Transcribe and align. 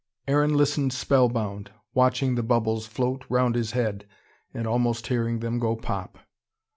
Aaron 0.27 0.57
listened 0.57 0.93
spell 0.93 1.29
bound, 1.29 1.69
watching 1.93 2.33
the 2.33 2.41
bubbles 2.41 2.87
float 2.87 3.23
round 3.29 3.53
his 3.53 3.73
head, 3.73 4.07
and 4.51 4.65
almost 4.65 5.05
hearing 5.05 5.41
them 5.41 5.59
go 5.59 5.75
pop. 5.75 6.17